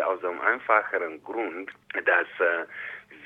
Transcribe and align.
aus 0.00 0.24
einem 0.24 0.40
einfacheren 0.40 1.22
Grund, 1.22 1.70
dass 1.92 2.26
äh, 2.40 2.66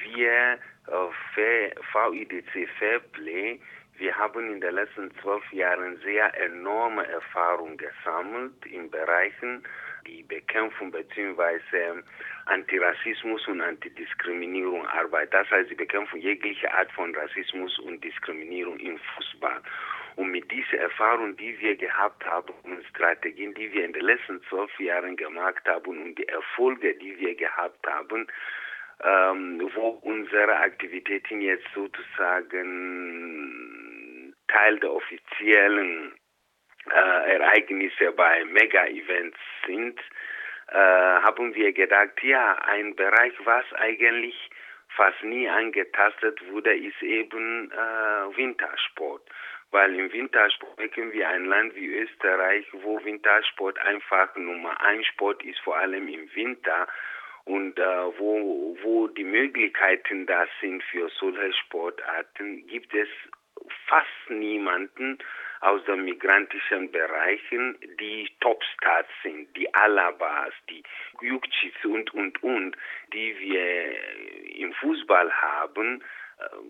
wir 0.04 0.58
äh, 0.88 1.72
VIDC 1.94 2.68
Fairplay 2.78 3.60
wir 3.98 4.16
haben 4.16 4.50
in 4.50 4.60
den 4.60 4.74
letzten 4.74 5.12
zwölf 5.20 5.44
Jahren 5.52 5.96
sehr 5.98 6.34
enorme 6.40 7.06
Erfahrung 7.06 7.76
gesammelt 7.76 8.54
in 8.66 8.90
Bereichen 8.90 9.62
die 10.06 10.24
Bekämpfung 10.24 10.90
bzw. 10.90 12.02
Antirassismus 12.46 13.46
und 13.46 13.60
Antidiskriminierung 13.60 14.84
Arbeit. 14.86 15.32
Das 15.32 15.48
heißt 15.50 15.70
die 15.70 15.76
Bekämpfung 15.76 16.20
jeglicher 16.20 16.72
Art 16.74 16.90
von 16.92 17.14
Rassismus 17.14 17.78
und 17.78 18.02
Diskriminierung 18.02 18.78
im 18.80 18.98
Fußball. 18.98 19.62
Und 20.16 20.30
mit 20.30 20.50
dieser 20.50 20.78
Erfahrung, 20.78 21.36
die 21.36 21.58
wir 21.60 21.76
gehabt 21.76 22.24
haben 22.26 22.52
und 22.64 22.84
Strategien, 22.86 23.54
die 23.54 23.72
wir 23.72 23.84
in 23.84 23.92
den 23.92 24.04
letzten 24.04 24.42
zwölf 24.44 24.70
Jahren 24.78 25.16
gemacht 25.16 25.62
haben 25.66 26.02
und 26.02 26.16
die 26.16 26.28
Erfolge, 26.28 26.94
die 26.94 27.18
wir 27.18 27.34
gehabt 27.34 27.86
haben, 27.86 28.26
ähm, 29.02 29.70
wo 29.74 29.88
unsere 30.02 30.56
Aktivitäten 30.58 31.40
jetzt 31.40 31.66
sozusagen 31.74 32.62
Teil 34.48 34.78
der 34.80 34.92
offiziellen 34.92 36.12
äh, 36.90 37.34
Ereignisse 37.34 38.12
bei 38.12 38.44
Mega-Events 38.44 39.38
sind, 39.66 39.98
äh, 40.68 40.76
haben 40.76 41.54
wir 41.54 41.72
gedacht, 41.72 42.22
ja, 42.22 42.54
ein 42.66 42.94
Bereich, 42.96 43.32
was 43.44 43.64
eigentlich 43.74 44.50
fast 44.96 45.22
nie 45.22 45.48
angetastet 45.48 46.40
wurde, 46.50 46.74
ist 46.74 47.02
eben 47.02 47.70
äh, 47.70 48.36
Wintersport. 48.36 49.22
Weil 49.72 49.94
im 49.98 50.12
Wintersport 50.12 50.78
merken 50.78 51.12
wir 51.12 51.28
ein 51.28 51.46
Land 51.46 51.74
wie 51.74 51.86
Österreich, 51.86 52.66
wo 52.72 53.02
Wintersport 53.04 53.78
einfach 53.78 54.36
Nummer 54.36 54.78
ein 54.82 55.02
Sport 55.04 55.42
ist, 55.44 55.58
vor 55.60 55.76
allem 55.76 56.08
im 56.08 56.32
Winter. 56.34 56.86
Und 57.44 57.78
äh, 57.78 58.18
wo, 58.18 58.76
wo 58.82 59.08
die 59.08 59.24
Möglichkeiten 59.24 60.26
da 60.26 60.46
sind 60.60 60.84
für 60.84 61.08
solche 61.18 61.52
Sportarten, 61.54 62.66
gibt 62.66 62.94
es 62.94 63.08
fast 63.86 64.30
niemanden 64.30 65.18
aus 65.60 65.82
den 65.84 66.04
migrantischen 66.04 66.90
Bereichen, 66.90 67.78
die 67.98 68.28
Topstars 68.40 69.06
sind, 69.22 69.56
die 69.56 69.72
Alabas, 69.74 70.52
die 70.68 70.82
Jukcic 71.20 71.74
und, 71.84 72.12
und, 72.14 72.42
und, 72.42 72.76
die 73.12 73.38
wir 73.38 74.56
im 74.56 74.72
Fußball 74.74 75.32
haben, 75.32 76.02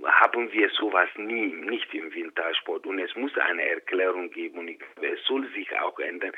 haben 0.05 0.53
wir 0.53 0.69
sowas 0.71 1.09
nie, 1.17 1.47
nicht 1.47 1.93
im 1.95 2.13
Wintersport. 2.15 2.87
Und 2.87 2.99
es 2.99 3.15
muss 3.17 3.37
eine 3.39 3.69
Erklärung 3.69 4.31
geben 4.31 4.59
und 4.59 4.71
es 5.03 5.25
soll 5.25 5.47
sich 5.53 5.69
auch 5.79 5.99
ändern. 5.99 6.33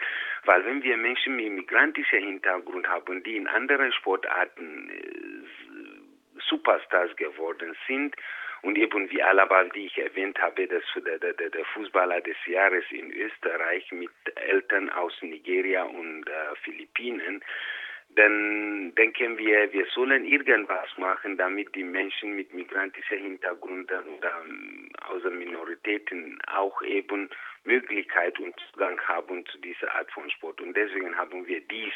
Weil 0.45 0.65
wenn 0.65 0.83
wir 0.83 0.97
Menschen 0.97 1.37
mit 1.37 1.53
migrantischem 1.53 2.25
Hintergrund 2.25 2.89
haben, 2.89 3.23
die 3.23 3.37
in 3.37 3.47
anderen 3.47 3.93
Sportarten 3.93 4.91
äh, 4.91 6.41
Superstars 6.49 7.15
geworden 7.17 7.77
sind, 7.87 8.15
und 8.65 8.79
eben 8.79 9.11
wie 9.11 9.23
Alaba, 9.23 9.67
wie 9.75 9.87
ich 9.87 9.99
erwähnt 9.99 10.41
habe, 10.41 10.67
das, 10.67 10.83
der, 11.05 11.19
der, 11.19 11.51
der 11.51 11.65
Fußballer 11.75 12.23
des 12.23 12.37
Jahres 12.47 12.85
in 12.91 13.12
Österreich 13.12 13.93
mit 13.93 14.11
Eltern 14.37 14.89
aus 14.89 15.12
Nigeria 15.21 15.83
und 15.83 16.27
äh, 16.27 16.57
Philippinen, 16.62 17.45
dann 18.17 18.95
denken 18.95 19.39
wir, 19.39 19.73
wir 19.73 19.87
sollen 19.95 20.25
irgendwas 20.25 20.89
machen, 20.97 21.37
damit 21.37 21.75
die 21.75 21.84
Menschen 21.84 22.37
mit 22.37 22.53
migrantischem 22.55 23.19
Hintergrund 23.19 23.91
oder 23.91 24.43
ähm, 24.47 24.91
außer 25.09 25.31
Minoritäten 25.31 26.39
auch 26.47 26.81
eben 26.83 27.31
Möglichkeit 27.65 28.39
und 28.39 28.55
Zugang 28.71 29.01
haben 29.01 29.45
zu 29.47 29.59
dieser 29.59 29.95
Art 29.95 30.11
von 30.12 30.31
Sport. 30.31 30.61
Und 30.61 30.77
deswegen 30.77 31.17
haben 31.17 31.47
wir 31.47 31.61
dies 31.62 31.95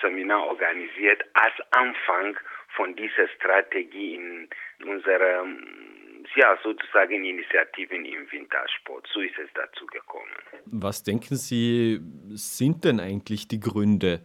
Seminar 0.00 0.46
organisiert 0.46 1.24
als 1.34 1.54
Anfang 1.70 2.36
von 2.74 2.94
dieser 2.96 3.28
Strategie 3.28 4.16
in 4.16 4.48
unserer 4.84 5.46
ja, 6.34 6.58
sozusagen 6.62 7.24
Initiativen 7.24 8.04
im 8.04 8.30
Wintersport. 8.30 9.08
So 9.12 9.20
ist 9.20 9.38
es 9.38 9.48
dazu 9.54 9.86
gekommen. 9.86 10.30
Was 10.66 11.02
denken 11.02 11.36
Sie, 11.36 12.00
sind 12.30 12.84
denn 12.84 13.00
eigentlich 13.00 13.48
die 13.48 13.60
Gründe, 13.60 14.20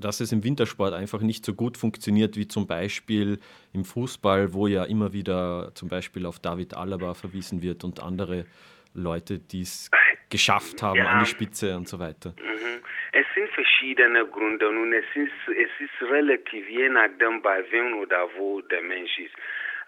dass 0.00 0.20
es 0.20 0.32
im 0.32 0.42
Wintersport 0.44 0.94
einfach 0.94 1.20
nicht 1.20 1.44
so 1.44 1.54
gut 1.54 1.76
funktioniert 1.76 2.36
wie 2.36 2.48
zum 2.48 2.66
Beispiel 2.66 3.38
im 3.72 3.84
Fußball, 3.84 4.52
wo 4.52 4.66
ja 4.66 4.84
immer 4.84 5.12
wieder 5.12 5.72
zum 5.74 5.88
Beispiel 5.88 6.26
auf 6.26 6.38
David 6.38 6.74
Alaba 6.74 7.14
verwiesen 7.14 7.62
wird 7.62 7.84
und 7.84 8.02
andere 8.02 8.46
Leute, 8.94 9.38
die 9.38 9.62
es 9.62 9.90
geschafft 10.30 10.82
haben 10.82 10.96
ja. 10.96 11.06
an 11.06 11.20
die 11.20 11.30
Spitze 11.30 11.76
und 11.76 11.88
so 11.88 11.98
weiter. 11.98 12.34
Mhm. 12.38 12.82
Es 13.12 13.26
sind 13.34 13.50
verschiedene 13.50 14.24
Gründe 14.26 14.68
und 14.68 14.92
es 14.92 15.04
ist, 15.14 15.32
es 15.48 15.70
ist 15.80 16.10
relativ 16.10 16.68
je 16.68 16.88
nachdem, 16.88 17.42
bei 17.42 17.64
wem 17.70 17.98
oder 17.98 18.28
wo 18.36 18.60
der 18.60 18.82
Mensch 18.82 19.18
ist. 19.18 19.34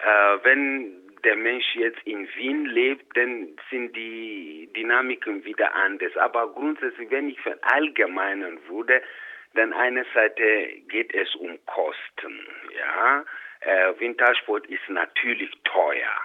Äh, 0.01 0.45
wenn 0.45 1.03
der 1.25 1.37
Mensch 1.37 1.65
jetzt 1.75 2.01
in 2.05 2.27
Wien 2.37 2.67
lebt, 2.67 3.17
dann 3.17 3.49
sind 3.71 3.95
die 3.95 4.69
Dynamiken 4.77 5.45
wieder 5.45 5.75
anders. 5.75 6.17
Aber 6.17 6.53
grundsätzlich, 6.53 7.11
wenn 7.11 7.29
ich 7.29 7.41
verallgemeinern 7.41 8.59
würde, 8.69 9.03
dann 9.55 9.73
eine 9.73 10.05
Seite 10.15 10.69
geht 10.89 11.15
es 11.15 11.35
um 11.37 11.59
Kosten. 11.67 12.47
Ja, 12.77 13.25
äh, 13.61 14.01
Wintersport 14.01 14.67
ist 14.67 14.89
natürlich 14.89 15.51
teuer. 15.65 16.21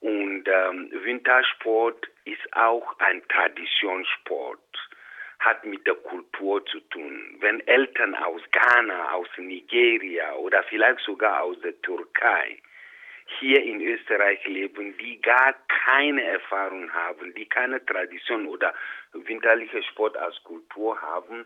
Und 0.00 0.44
ähm, 0.46 0.90
Wintersport 1.04 2.06
ist 2.24 2.52
auch 2.52 2.98
ein 2.98 3.26
Traditionssport, 3.28 4.60
hat 5.40 5.64
mit 5.64 5.86
der 5.86 5.94
Kultur 5.94 6.64
zu 6.66 6.80
tun. 6.80 7.36
Wenn 7.40 7.60
Eltern 7.66 8.14
aus 8.14 8.42
Ghana, 8.50 9.12
aus 9.12 9.28
Nigeria 9.36 10.34
oder 10.34 10.62
vielleicht 10.64 11.00
sogar 11.00 11.42
aus 11.42 11.58
der 11.60 11.80
Türkei 11.82 12.60
hier 13.38 13.62
in 13.62 13.80
Österreich 13.80 14.44
leben, 14.46 14.96
die 14.98 15.20
gar 15.20 15.54
keine 15.86 16.22
Erfahrung 16.22 16.92
haben, 16.92 17.34
die 17.34 17.46
keine 17.46 17.84
Tradition 17.84 18.46
oder 18.46 18.72
winterliche 19.12 19.82
Sport 19.82 20.16
als 20.16 20.40
Kultur 20.44 21.00
haben, 21.02 21.44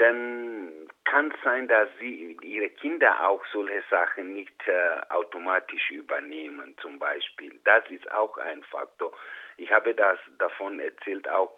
dann 0.00 0.88
kann 1.04 1.30
es 1.30 1.42
sein, 1.44 1.68
dass 1.68 1.88
sie 1.98 2.36
ihre 2.42 2.70
Kinder 2.70 3.28
auch 3.28 3.44
solche 3.52 3.82
Sachen 3.90 4.32
nicht 4.32 4.66
äh, 4.66 5.12
automatisch 5.12 5.90
übernehmen, 5.90 6.74
zum 6.80 6.98
Beispiel. 6.98 7.60
Das 7.64 7.84
ist 7.90 8.10
auch 8.10 8.38
ein 8.38 8.62
Faktor. 8.64 9.12
Ich 9.58 9.70
habe 9.70 9.94
das 9.94 10.18
davon 10.38 10.80
erzählt, 10.80 11.28
auch 11.28 11.54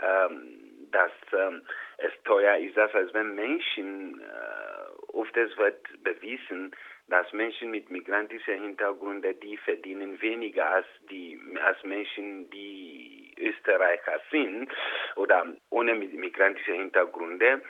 ähm, 0.00 0.88
dass 0.92 1.10
ähm, 1.32 1.62
es 1.98 2.12
teuer 2.24 2.56
ist, 2.58 2.76
das 2.76 2.92
heißt, 2.92 3.12
wenn 3.12 3.34
Menschen, 3.34 4.20
äh, 4.20 5.12
oft 5.12 5.36
es 5.36 5.56
wird 5.56 5.82
bewiesen, 6.02 6.74
dass 7.08 7.32
Menschen 7.32 7.72
mit 7.72 7.90
migrantischem 7.90 8.62
Hintergrund, 8.62 9.26
die 9.42 9.56
verdienen 9.56 10.20
weniger 10.22 10.70
als 10.70 10.86
die 11.10 11.40
als 11.60 11.82
Menschen, 11.82 12.48
die 12.50 13.34
Österreicher 13.36 14.20
sind 14.30 14.70
oder 15.16 15.46
ohne 15.70 15.94
migrantische 15.94 16.72
Hintergründe. 16.72 17.62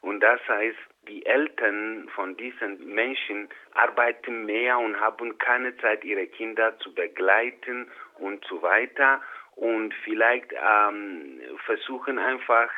Und 0.00 0.20
das 0.20 0.40
heißt, 0.48 0.78
die 1.08 1.24
Eltern 1.26 2.08
von 2.14 2.36
diesen 2.36 2.94
Menschen 2.94 3.48
arbeiten 3.74 4.46
mehr 4.46 4.78
und 4.78 5.00
haben 5.00 5.38
keine 5.38 5.76
Zeit, 5.78 6.04
ihre 6.04 6.26
Kinder 6.26 6.78
zu 6.78 6.94
begleiten 6.94 7.90
und 8.18 8.44
so 8.44 8.62
weiter. 8.62 9.20
Und 9.56 9.92
vielleicht 10.04 10.52
ähm, 10.52 11.40
versuchen 11.64 12.18
einfach 12.18 12.70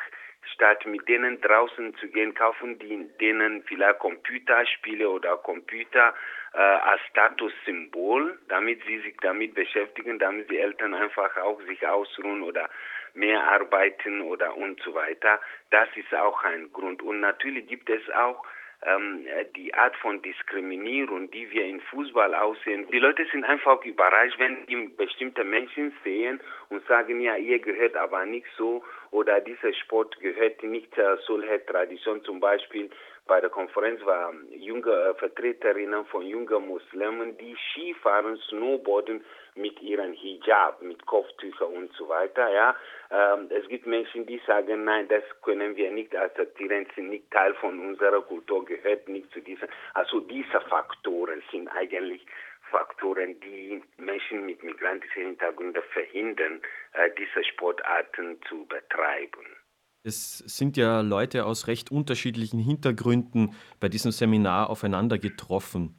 statt 0.53 0.85
mit 0.85 1.07
denen 1.07 1.39
draußen 1.41 1.95
zu 1.97 2.07
gehen, 2.07 2.33
kaufen 2.33 2.79
die 2.79 3.07
denen 3.19 3.63
vielleicht 3.63 3.99
Computerspiele 3.99 5.07
oder 5.07 5.37
Computer 5.37 6.13
äh, 6.53 6.57
als 6.57 7.01
Statussymbol, 7.11 8.39
damit 8.47 8.81
sie 8.85 8.99
sich 8.99 9.15
damit 9.21 9.53
beschäftigen, 9.53 10.17
damit 10.17 10.49
die 10.49 10.57
Eltern 10.57 10.93
einfach 10.93 11.35
auch 11.37 11.61
sich 11.63 11.85
ausruhen 11.87 12.41
oder 12.41 12.69
mehr 13.13 13.43
arbeiten 13.43 14.21
oder 14.21 14.55
und 14.55 14.81
so 14.81 14.93
weiter. 14.93 15.39
Das 15.69 15.87
ist 15.95 16.13
auch 16.13 16.43
ein 16.43 16.71
Grund. 16.71 17.01
Und 17.01 17.19
natürlich 17.19 17.67
gibt 17.67 17.89
es 17.89 18.01
auch 18.11 18.43
ähm, 18.83 19.27
die 19.55 19.73
Art 19.73 19.95
von 19.97 20.21
Diskriminierung, 20.21 21.29
die 21.29 21.49
wir 21.51 21.65
in 21.65 21.81
Fußball 21.81 22.33
aussehen. 22.33 22.87
Die 22.91 22.99
Leute 22.99 23.25
sind 23.31 23.43
einfach 23.43 23.83
überrascht, 23.85 24.39
wenn 24.39 24.65
die 24.65 24.87
bestimmte 24.97 25.43
Menschen 25.43 25.93
sehen 26.03 26.39
und 26.69 26.85
sagen, 26.87 27.21
ja, 27.21 27.35
ihr 27.35 27.59
gehört 27.59 27.95
aber 27.95 28.25
nicht 28.25 28.47
so 28.57 28.83
oder 29.11 29.39
dieser 29.39 29.73
Sport 29.73 30.19
gehört 30.19 30.63
nicht 30.63 30.97
äh, 30.97 31.17
solche 31.27 31.63
Tradition. 31.65 32.23
Zum 32.23 32.39
Beispiel 32.39 32.89
bei 33.31 33.39
der 33.39 33.49
Konferenz 33.49 34.05
waren 34.05 34.45
junge 34.51 34.91
äh, 34.91 35.13
Vertreterinnen 35.13 36.03
von 36.07 36.21
jungen 36.27 36.67
Muslimen, 36.67 37.37
die 37.37 37.55
Skifahren, 37.55 38.35
Snowboarden 38.49 39.23
mit 39.55 39.81
ihren 39.81 40.11
Hijab, 40.11 40.81
mit 40.81 41.05
Kopftüchern 41.05 41.71
und 41.71 41.93
so 41.93 42.09
weiter. 42.09 42.51
Ja, 42.51 42.75
ähm, 43.09 43.47
es 43.49 43.65
gibt 43.69 43.87
Menschen, 43.87 44.25
die 44.25 44.41
sagen, 44.45 44.83
nein, 44.83 45.07
das 45.07 45.23
können 45.43 45.77
wir 45.77 45.91
nicht 45.91 46.13
akzeptieren, 46.13 46.85
sind 46.93 47.07
nicht 47.07 47.31
Teil 47.31 47.53
von 47.53 47.79
unserer 47.79 48.21
Kultur, 48.21 48.65
gehört 48.65 49.07
nicht 49.07 49.31
zu 49.31 49.39
diesen. 49.39 49.69
Also 49.93 50.19
diese 50.19 50.59
Faktoren 50.67 51.41
sind 51.53 51.69
eigentlich 51.69 52.25
Faktoren, 52.69 53.39
die 53.39 53.81
Menschen 53.95 54.45
mit 54.45 54.61
migrantischen 54.61 55.27
Hintergründen 55.27 55.83
verhindern, 55.93 56.61
äh, 56.95 57.09
diese 57.17 57.45
Sportarten 57.45 58.41
zu 58.49 58.65
betreiben. 58.65 59.60
Es 60.03 60.39
sind 60.39 60.77
ja 60.77 61.01
Leute 61.01 61.45
aus 61.45 61.67
recht 61.67 61.91
unterschiedlichen 61.91 62.59
Hintergründen 62.59 63.53
bei 63.79 63.87
diesem 63.87 64.11
Seminar 64.11 64.69
aufeinander 64.71 65.19
getroffen. 65.19 65.93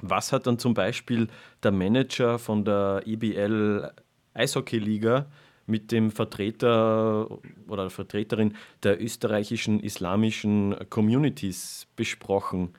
Was 0.00 0.32
hat 0.32 0.48
dann 0.48 0.58
zum 0.58 0.74
Beispiel 0.74 1.28
der 1.62 1.70
Manager 1.70 2.40
von 2.40 2.64
der 2.64 3.02
EBL 3.06 3.92
Eishockeyliga 4.34 5.26
mit 5.66 5.92
dem 5.92 6.10
Vertreter 6.10 7.28
oder 7.68 7.90
Vertreterin 7.90 8.56
der 8.82 9.00
österreichischen 9.00 9.78
islamischen 9.78 10.74
Communities 10.90 11.86
besprochen? 11.94 12.74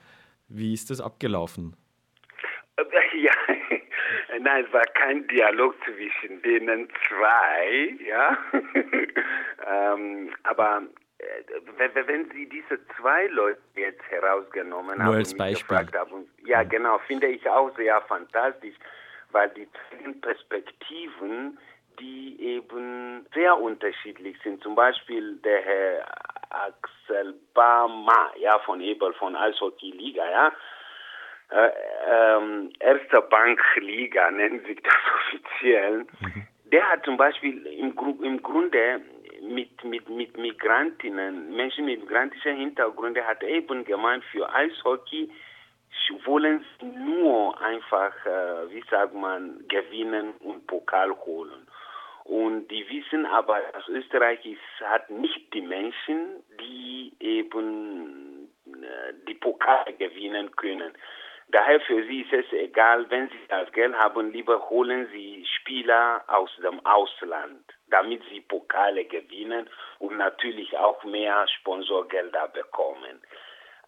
Wie 0.48 0.74
ist 0.74 0.90
das 0.90 1.00
abgelaufen? 1.00 1.74
Nein, 4.40 4.64
es 4.66 4.72
war 4.72 4.84
kein 4.86 5.26
Dialog 5.28 5.74
zwischen 5.84 6.42
denen 6.42 6.88
zwei, 7.08 7.96
ja. 8.04 8.36
ähm, 9.94 10.34
aber 10.44 10.82
äh, 11.18 12.06
wenn 12.06 12.30
Sie 12.30 12.48
diese 12.48 12.78
zwei 12.96 13.26
Leute 13.28 13.60
jetzt 13.74 14.02
herausgenommen 14.10 14.98
Nur 14.98 15.06
haben, 15.06 15.14
als 15.16 15.36
Beispiel. 15.36 15.76
Haben, 15.76 16.28
ja, 16.44 16.62
genau, 16.62 16.98
finde 17.06 17.28
ich 17.28 17.48
auch 17.48 17.74
sehr 17.76 18.00
fantastisch, 18.02 18.74
weil 19.30 19.48
die 19.50 19.68
Perspektiven, 20.20 21.58
die 21.98 22.36
eben 22.40 23.26
sehr 23.34 23.58
unterschiedlich 23.58 24.36
sind. 24.42 24.62
Zum 24.62 24.74
Beispiel 24.74 25.36
der 25.36 25.62
Herr 25.62 26.06
Axel 26.50 27.34
Bama, 27.54 28.32
ja, 28.38 28.58
von 28.60 28.80
Ebel 28.80 29.12
von 29.14 29.34
Eishockey 29.34 29.90
Liga, 29.92 30.28
ja. 30.30 30.52
Äh, 31.50 31.70
ähm, 32.10 32.72
Erster 32.80 33.22
Bankliga 33.22 34.30
nennen 34.30 34.64
sich 34.64 34.82
das 34.82 34.94
offiziell. 35.14 36.06
Mhm. 36.20 36.46
Der 36.72 36.88
hat 36.90 37.04
zum 37.04 37.16
Beispiel 37.16 37.64
im, 37.66 37.96
im 38.22 38.42
Grunde 38.42 39.00
mit, 39.42 39.84
mit, 39.84 40.08
mit 40.08 40.36
Migrantinnen, 40.36 41.54
Menschen 41.54 41.84
mit 41.84 42.00
migrantischen 42.00 42.56
Hintergründen, 42.56 43.24
hat 43.24 43.42
eben 43.42 43.84
gemeint, 43.84 44.24
für 44.24 44.52
Eishockey 44.52 45.30
wollen 46.24 46.64
sie 46.80 46.86
nur 46.86 47.60
einfach, 47.60 48.12
äh, 48.26 48.70
wie 48.70 48.84
sagt 48.90 49.14
man, 49.14 49.64
gewinnen 49.68 50.32
und 50.40 50.66
Pokal 50.66 51.10
holen. 51.24 51.66
Und 52.24 52.68
die 52.68 52.88
wissen 52.88 53.24
aber, 53.26 53.60
dass 53.72 53.88
Österreich 53.88 54.44
ist, 54.44 54.60
hat 54.84 55.08
nicht 55.10 55.52
die 55.54 55.62
Menschen, 55.62 56.42
die 56.60 57.12
eben 57.20 58.48
äh, 58.66 59.14
die 59.28 59.34
Pokale 59.34 59.92
gewinnen 59.94 60.50
können. 60.56 60.92
Daher 61.48 61.80
für 61.80 62.04
sie 62.06 62.22
ist 62.22 62.32
es 62.32 62.52
egal, 62.52 63.08
wenn 63.08 63.28
sie 63.28 63.46
das 63.48 63.70
Geld 63.72 63.94
haben, 63.96 64.32
lieber 64.32 64.68
holen 64.68 65.08
sie 65.12 65.46
Spieler 65.60 66.24
aus 66.26 66.50
dem 66.60 66.84
Ausland, 66.84 67.62
damit 67.88 68.22
sie 68.30 68.40
Pokale 68.40 69.04
gewinnen 69.04 69.70
und 70.00 70.16
natürlich 70.16 70.76
auch 70.76 71.04
mehr 71.04 71.46
Sponsorgelder 71.46 72.48
bekommen. 72.48 73.20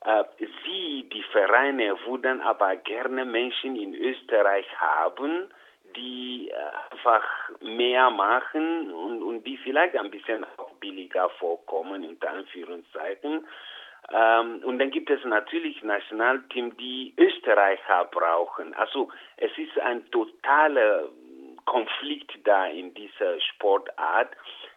Äh, 0.04 0.24
sie, 0.64 1.08
die 1.12 1.24
Vereine, 1.32 1.98
würden 2.06 2.40
aber 2.42 2.76
gerne 2.76 3.24
Menschen 3.24 3.74
in 3.74 3.94
Österreich 3.94 4.66
haben, 4.76 5.52
die 5.96 6.50
äh, 6.50 6.94
einfach 6.94 7.24
mehr 7.60 8.10
machen 8.10 8.92
und, 8.92 9.22
und 9.22 9.44
die 9.44 9.56
vielleicht 9.56 9.96
ein 9.96 10.10
bisschen 10.10 10.46
auch 10.56 10.70
billiger 10.74 11.28
vorkommen, 11.30 12.04
unter 12.04 12.30
Anführungszeichen. 12.30 13.44
Ähm, 14.10 14.62
und 14.64 14.78
dann 14.78 14.90
gibt 14.90 15.10
es 15.10 15.22
natürlich 15.24 15.82
Nationalteam, 15.82 16.76
die 16.76 17.14
Österreicher 17.18 18.06
brauchen. 18.10 18.74
Also 18.74 19.10
es 19.36 19.50
ist 19.58 19.78
ein 19.80 20.10
totaler 20.10 21.08
Konflikt 21.66 22.32
da 22.44 22.66
in 22.66 22.94
dieser 22.94 23.40
Sportart. 23.40 24.30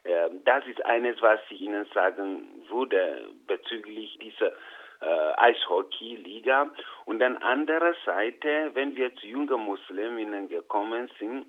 Ähm, 0.04 0.42
das 0.44 0.66
ist 0.68 0.84
eines, 0.86 1.22
was 1.22 1.40
ich 1.50 1.62
Ihnen 1.62 1.86
sagen 1.94 2.48
würde 2.70 3.30
bezüglich 3.48 4.18
dieser 4.20 4.52
äh, 5.02 5.34
Eishockey-Liga. 5.38 6.70
Und 7.06 7.20
dann 7.20 7.38
andererseits, 7.38 8.44
wenn 8.74 8.96
wir 8.96 9.16
zu 9.16 9.28
jungen 9.28 9.62
Musliminnen 9.62 10.50
gekommen 10.50 11.10
sind, 11.20 11.46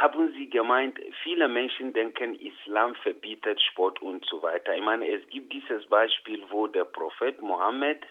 haben 0.00 0.32
Sie 0.32 0.48
gemeint, 0.48 0.98
viele 1.22 1.48
Menschen 1.48 1.92
denken, 1.92 2.34
Islam 2.34 2.94
verbietet 2.96 3.60
Sport 3.60 4.00
und 4.02 4.24
so 4.26 4.42
weiter. 4.42 4.74
Ich 4.74 4.82
meine, 4.82 5.08
es 5.08 5.26
gibt 5.28 5.52
dieses 5.52 5.86
Beispiel, 5.86 6.42
wo 6.50 6.66
der 6.66 6.84
Prophet 6.84 7.40
Mohammed 7.42 8.02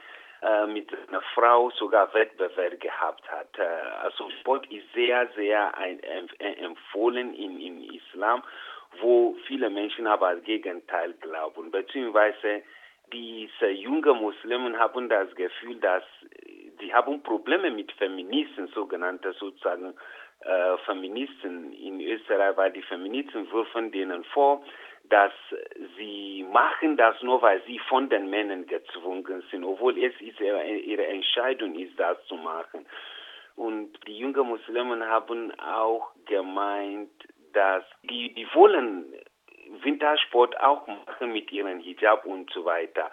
äh, 0.42 0.68
mit 0.68 0.90
einer 1.08 1.22
Frau 1.34 1.70
sogar 1.72 2.14
Wettbewerb 2.14 2.80
gehabt 2.80 3.30
hat. 3.30 3.50
Äh, 3.58 3.64
also 4.04 4.30
Sport 4.40 4.72
ist 4.72 4.86
sehr, 4.94 5.28
sehr 5.36 5.78
ein, 5.78 6.00
ein, 6.04 6.58
empfohlen 6.58 7.34
in, 7.34 7.60
in 7.60 7.84
Islam, 7.94 8.44
wo 9.02 9.36
viele 9.48 9.70
Menschen 9.70 10.08
aber 10.08 10.36
das 10.36 10.44
Gegenteil 10.44 11.14
glauben. 11.22 11.72
Beziehungsweise 11.72 12.64
diese 13.12 13.70
jungen 13.70 14.22
Muslimen 14.22 14.78
haben 14.78 15.10
das 15.10 15.34
Gefühl, 15.36 15.76
dass 15.80 16.04
sie 16.80 16.94
haben 16.94 17.22
Probleme 17.24 17.72
mit 17.72 17.92
Feministen, 17.94 18.68
sogenannte 18.68 19.34
sozusagen 19.34 19.94
äh, 20.42 20.78
Feministen 20.86 21.74
in 21.74 22.00
Österreich, 22.02 22.56
weil 22.58 22.72
die 22.72 22.82
Feministen 22.84 23.52
würfen 23.52 23.92
denen 23.92 24.24
vor, 24.26 24.64
dass 25.10 25.34
sie 25.98 26.46
machen 26.52 26.98
das 26.98 27.22
nur, 27.22 27.42
weil 27.42 27.62
sie 27.66 27.80
von 27.80 28.10
den 28.10 28.30
Männern 28.30 28.66
gezwungen 28.68 29.44
sind, 29.50 29.64
obwohl 29.64 29.98
es 29.98 30.14
ist 30.22 30.40
ihre, 30.40 30.64
ihre 30.66 31.08
Entscheidung 31.08 31.76
ist, 31.76 32.00
das 32.00 32.24
zu 32.26 32.36
machen. 32.36 32.86
Und 33.56 33.92
die 34.08 34.18
jungen 34.18 34.48
Muslimen 34.48 35.04
haben 35.04 35.52
auch 35.60 36.12
gemeint, 36.26 37.12
dass 37.54 37.84
die, 38.04 38.34
die 38.34 38.48
wollen 38.54 39.06
Wintersport 39.84 40.60
auch 40.60 40.88
machen 40.88 41.34
mit 41.34 41.52
ihren 41.52 41.80
Hijab 41.80 42.26
und 42.26 42.52
so 42.54 42.66
weiter. 42.66 43.12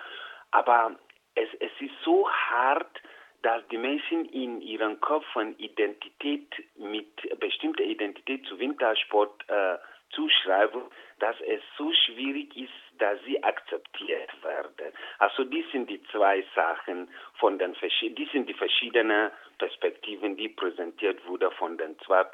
Aber 0.52 0.96
es, 1.34 1.49
es 1.61 1.72
ist 1.81 1.94
so 2.05 2.31
hart, 2.31 3.00
dass 3.46 3.62
die 3.69 3.78
Menschen 3.78 4.25
in 4.31 4.60
ihren 4.60 5.00
Köpfen 5.00 5.56
Identität 5.58 6.48
mit 6.76 7.38
bestimmter 7.38 7.84
Identität 7.84 8.44
zu 8.46 8.58
Wintersport 8.58 9.44
äh, 9.46 9.76
zuschreiben, 10.10 10.82
dass 11.20 11.37
es 11.46 11.60
so 11.78 11.93
schwierig 11.93 12.56
ist, 12.56 12.72
dass 12.98 13.22
sie 13.25 13.40
akzeptiert 13.44 14.31
werden. 14.43 14.93
Also 15.20 15.44
die 15.44 15.64
sind 15.70 15.88
die 15.88 16.02
zwei 16.10 16.44
Sachen 16.56 17.06
von 17.38 17.56
den 17.60 17.76
die 18.02 18.28
sind 18.32 18.48
die 18.48 18.54
verschiedenen 18.54 19.31
Perspektiven, 19.58 20.37
die 20.37 20.48
präsentiert 20.48 21.25
wurden 21.28 21.52
von 21.52 21.78
den 21.78 21.96
zwei 22.04 22.25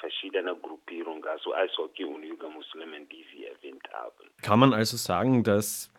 verschiedenen 0.00 0.60
Gruppierungen, 0.60 1.24
also 1.26 1.54
Eishockey 1.54 2.04
und 2.06 2.22
Muslimen, 2.52 3.08
die 3.08 3.24
Sie 3.32 3.44
erwähnt 3.44 3.88
haben. 3.92 4.28
Kann 4.42 4.58
man 4.58 4.74
also 4.74 4.96
sagen, 4.96 5.44
dass 5.44 5.94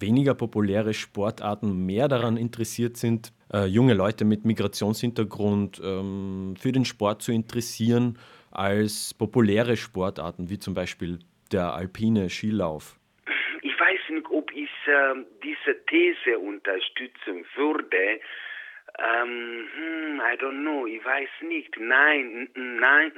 weniger 0.00 0.34
populäre 0.34 0.94
Sportarten 0.94 1.84
mehr 1.84 2.08
daran 2.08 2.38
interessiert 2.38 2.96
sind, 2.96 3.32
äh, 3.54 3.66
junge 3.66 3.94
Leute 3.94 4.24
mit 4.24 4.44
Migrationshintergrund 4.44 5.80
ähm, 5.84 6.54
für 6.60 6.72
den 6.72 6.84
Sport 6.84 7.22
zu 7.22 7.32
interessieren, 7.32 8.18
als 8.50 9.14
populäre 9.14 9.76
Sportarten, 9.76 10.50
wie 10.50 10.58
zum 10.58 10.74
Beispiel 10.74 11.20
der 11.52 11.74
alpine 11.74 12.28
Skilauf? 12.30 12.96
Ich 13.62 13.78
weiß 13.78 14.00
nicht, 14.10 14.26
ob 14.30 14.50
ich 14.52 14.70
äh, 14.86 15.14
diese 15.42 15.84
These 15.86 16.38
unterstützen 16.38 17.44
würde. 17.54 18.20
Ähm, 18.98 19.68
hm, 19.74 20.20
I 20.20 20.36
don't 20.38 20.60
know, 20.60 20.86
ich 20.86 21.04
weiß 21.04 21.28
nicht. 21.48 21.76
Nein, 21.78 22.48
nein, 22.54 23.12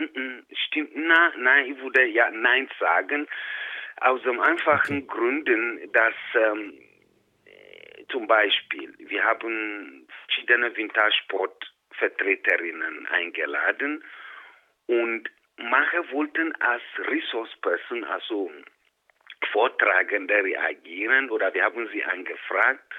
stimmt, 0.66 0.96
nein, 0.96 1.32
nein, 1.38 1.72
ich 1.72 1.82
würde 1.82 2.06
ja 2.06 2.30
Nein 2.30 2.68
sagen. 2.78 3.26
Aus 4.00 4.22
dem 4.22 4.40
einfachen 4.40 5.04
okay. 5.04 5.06
Gründen, 5.06 5.80
dass 5.92 6.14
ähm, 6.34 6.75
zum 8.11 8.26
Beispiel, 8.26 8.94
wir 8.99 9.25
haben 9.25 10.05
verschiedene 10.37 10.76
Wintersportvertreterinnen 10.76 13.07
eingeladen 13.07 14.05
und 14.87 15.31
manche 15.57 16.12
wollten 16.12 16.55
als 16.61 16.83
Resource 16.99 17.57
Person, 17.62 18.05
also 18.05 18.52
Vortragende 19.52 20.35
reagieren 20.35 21.31
oder 21.31 21.55
wir 21.55 21.62
haben 21.64 21.88
sie 21.93 22.05
angefragt 22.05 22.93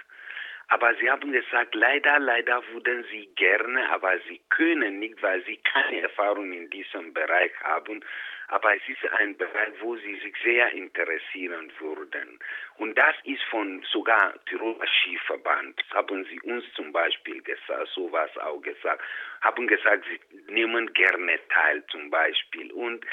aber 0.69 0.93
sie 0.95 1.09
haben 1.09 1.31
gesagt, 1.31 1.73
leider, 1.75 2.19
leider 2.19 2.61
würden 2.73 3.05
sie 3.09 3.29
gerne, 3.35 3.89
aber 3.89 4.19
sie 4.27 4.41
können 4.49 4.99
nicht, 4.99 5.21
weil 5.21 5.41
sie 5.45 5.57
keine 5.57 6.01
Erfahrung 6.01 6.51
in 6.51 6.69
diesem 6.69 7.13
Bereich 7.13 7.51
haben. 7.63 8.03
Aber 8.49 8.75
es 8.75 8.81
ist 8.87 9.11
ein 9.13 9.35
Bereich, 9.37 9.73
wo 9.81 9.95
sie 9.97 10.15
sich 10.19 10.33
sehr 10.43 10.71
interessieren 10.71 11.71
würden. 11.79 12.39
Und 12.77 12.97
das 12.97 13.15
ist 13.23 13.43
von 13.43 13.83
sogar 13.91 14.33
Tiroler 14.45 14.87
Skiverband, 14.87 15.81
haben 15.93 16.25
sie 16.25 16.39
uns 16.41 16.63
zum 16.73 16.91
Beispiel 16.91 17.41
gesagt, 17.41 17.89
sowas 17.93 18.29
auch 18.37 18.61
gesagt, 18.61 19.01
haben 19.41 19.67
gesagt, 19.67 20.05
sie 20.05 20.51
nehmen 20.51 20.91
gerne 20.93 21.39
teil 21.49 21.83
zum 21.87 22.09
Beispiel. 22.09 22.71
Und 22.71 23.05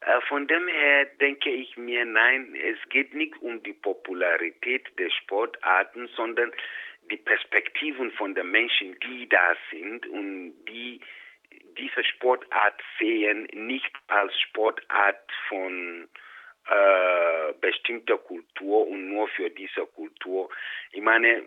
äh, 0.00 0.20
von 0.28 0.46
dem 0.46 0.68
her 0.68 1.06
denke 1.20 1.50
ich 1.50 1.76
mir, 1.76 2.04
nein, 2.04 2.54
es 2.54 2.78
geht 2.88 3.12
nicht 3.14 3.36
um 3.42 3.62
die 3.62 3.72
Popularität 3.72 4.86
der 4.98 5.10
Sportarten, 5.10 6.08
sondern 6.16 6.52
die 7.10 7.16
Perspektiven 7.16 8.10
von 8.12 8.34
den 8.34 8.50
Menschen, 8.50 8.98
die 9.00 9.28
da 9.28 9.56
sind 9.70 10.06
und 10.06 10.54
die 10.68 11.00
diese 11.78 12.04
Sportart 12.04 12.80
sehen, 12.98 13.48
nicht 13.52 13.90
als 14.08 14.38
Sportart 14.40 15.30
von 15.48 16.08
äh, 16.68 17.52
bestimmte 17.60 18.18
Kultur 18.18 18.86
und 18.88 19.08
nur 19.08 19.28
für 19.28 19.48
diese 19.50 19.86
Kultur. 19.86 20.50
Ich 20.92 21.00
meine, 21.00 21.44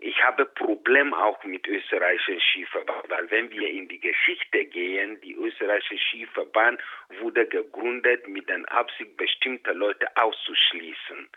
ich 0.00 0.22
habe 0.22 0.44
Problem 0.44 1.14
auch 1.14 1.42
mit 1.44 1.66
österreichischen 1.66 2.40
Skiverband, 2.40 3.08
weil 3.08 3.30
wenn 3.30 3.50
wir 3.50 3.68
in 3.70 3.88
die 3.88 4.00
Geschichte 4.00 4.64
gehen, 4.66 5.20
die 5.22 5.34
österreichische 5.34 5.98
Skiverband 5.98 6.80
wurde 7.20 7.46
gegründet 7.46 8.28
mit 8.28 8.48
der 8.48 8.60
Absicht, 8.72 9.16
bestimmte 9.16 9.72
Leute 9.72 10.08
auszuschließen. 10.16 11.28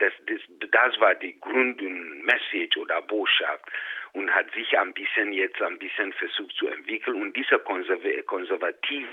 Das, 0.00 0.12
das, 0.26 0.40
das 0.70 1.00
war 1.00 1.14
die 1.14 1.38
Grundmessage 1.38 2.80
oder 2.80 3.00
Botschaft 3.02 3.70
und 4.12 4.34
hat 4.34 4.50
sich 4.52 4.78
ein 4.78 4.92
bisschen 4.92 5.32
jetzt 5.32 5.62
ein 5.62 5.78
bisschen 5.78 6.12
versucht 6.14 6.56
zu 6.56 6.66
entwickeln. 6.66 7.22
Und 7.22 7.36
diese 7.36 7.60
konservativen 7.60 9.08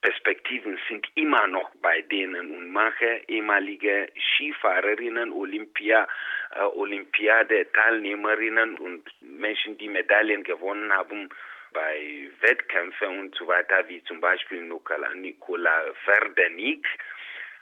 Perspektiven 0.00 0.78
sind 0.88 1.06
immer 1.16 1.46
noch 1.48 1.70
bei 1.82 2.00
denen 2.02 2.56
und 2.56 2.70
manche 2.70 3.20
ehemalige 3.28 4.08
Skifahrerinnen, 4.16 5.32
Olympia, 5.32 6.08
äh, 6.54 6.62
Olympiade-Teilnehmerinnen 6.62 8.78
und 8.78 9.02
Menschen, 9.20 9.76
die 9.76 9.88
Medaillen 9.88 10.44
gewonnen 10.44 10.90
haben, 10.92 11.28
bei 11.72 12.30
Wettkämpfen 12.40 13.18
und 13.18 13.34
so 13.34 13.46
weiter, 13.46 13.86
wie 13.88 14.02
zum 14.04 14.20
Beispiel 14.20 14.62
Nicola 14.62 15.82
Verdenig, 16.04 16.86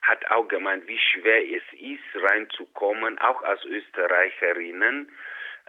hat 0.02 0.30
auch 0.30 0.48
gemeint, 0.48 0.86
wie 0.86 0.98
schwer 0.98 1.42
es 1.42 1.62
ist, 1.78 2.22
reinzukommen, 2.22 3.18
auch 3.18 3.42
als 3.42 3.64
Österreicherinnen. 3.64 5.10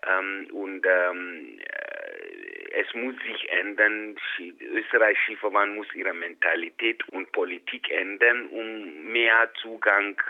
Ähm, 0.08 0.48
und 0.52 0.86
ähm, 0.86 1.60
äh, 1.60 2.82
es 2.82 2.94
muss 2.94 3.16
sich 3.26 3.50
ändern. 3.50 4.16
Österreich 4.62 5.18
Skiverband 5.24 5.76
muss 5.76 5.88
ihre 5.96 6.14
Mentalität 6.14 7.08
und 7.10 7.32
Politik 7.32 7.90
ändern, 7.90 8.48
um 8.50 9.12
mehr 9.12 9.50
Zugang 9.62 10.22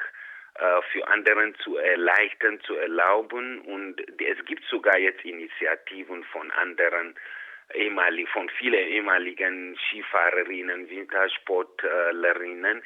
äh, 0.55 0.81
für 0.91 1.05
anderen 1.07 1.55
zu 1.55 1.75
erleichtern, 1.77 2.61
zu 2.61 2.75
erlauben. 2.75 3.59
Und 3.61 3.99
es 4.21 4.45
gibt 4.45 4.63
sogar 4.65 4.97
jetzt 4.97 5.25
Initiativen 5.25 6.23
von 6.25 6.49
anderen 6.51 7.15
von 8.31 8.49
vielen 8.57 8.87
ehemaligen 8.87 9.77
Skifahrerinnen, 9.87 10.89
Wintersportlerinnen, 10.89 12.81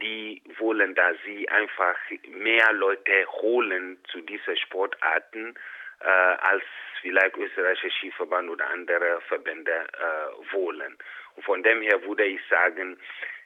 die 0.00 0.42
wollen, 0.58 0.94
dass 0.94 1.16
sie 1.24 1.48
einfach 1.48 1.96
mehr 2.30 2.72
Leute 2.72 3.26
holen 3.40 3.98
zu 4.10 4.20
diesen 4.20 4.56
Sportarten, 4.56 5.54
äh, 6.00 6.06
als 6.06 6.62
vielleicht 7.00 7.36
österreichischer 7.36 7.90
Skiverband 7.98 8.50
oder 8.50 8.68
andere 8.70 9.20
Verbände 9.28 9.72
äh, 9.72 10.54
wollen. 10.54 10.96
Und 11.36 11.44
von 11.44 11.62
dem 11.62 11.82
her 11.82 12.02
würde 12.04 12.24
ich 12.24 12.40
sagen, 12.48 12.96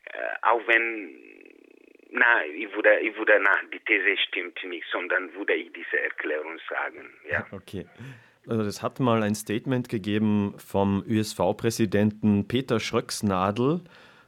äh, 0.04 0.18
auch 0.42 0.60
wenn, 0.66 1.14
na, 2.10 2.44
ich 2.44 2.74
würde, 2.74 3.00
ich 3.00 3.16
würde, 3.16 3.38
na, 3.42 3.50
die 3.72 3.80
These 3.80 4.16
stimmt 4.28 4.62
nicht, 4.64 4.86
sondern 4.90 5.32
würde 5.34 5.54
ich 5.54 5.72
diese 5.72 6.00
Erklärung 6.00 6.58
sagen, 6.68 7.10
ja. 7.30 7.46
Okay. 7.52 7.86
Also 8.48 8.62
es 8.62 8.82
hat 8.82 8.98
mal 8.98 9.22
ein 9.22 9.36
Statement 9.36 9.88
gegeben 9.88 10.54
vom 10.58 11.04
ÖSV-Präsidenten 11.06 12.48
Peter 12.48 12.80
Schröcksnadel, 12.80 13.82